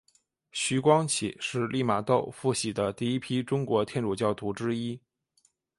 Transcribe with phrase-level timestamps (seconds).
[0.51, 4.99] 徐光启是利玛窦付洗的第一批中国天主教徒之一。